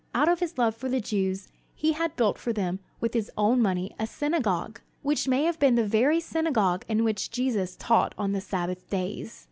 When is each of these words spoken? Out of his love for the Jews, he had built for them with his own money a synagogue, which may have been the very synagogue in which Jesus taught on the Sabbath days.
Out 0.15 0.27
of 0.27 0.39
his 0.39 0.57
love 0.57 0.73
for 0.75 0.89
the 0.89 0.99
Jews, 0.99 1.47
he 1.75 1.91
had 1.91 2.15
built 2.15 2.39
for 2.39 2.51
them 2.51 2.79
with 2.99 3.13
his 3.13 3.29
own 3.37 3.61
money 3.61 3.93
a 3.99 4.07
synagogue, 4.07 4.81
which 5.03 5.27
may 5.27 5.43
have 5.43 5.59
been 5.59 5.75
the 5.75 5.85
very 5.85 6.19
synagogue 6.19 6.83
in 6.89 7.03
which 7.03 7.29
Jesus 7.29 7.75
taught 7.75 8.15
on 8.17 8.31
the 8.31 8.41
Sabbath 8.41 8.89
days. 8.89 9.39